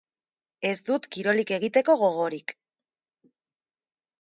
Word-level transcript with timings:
Ez 0.69 0.77
dut 0.87 1.05
kirolik 1.17 1.53
egiteko 1.57 1.97
gogorik. 2.01 2.57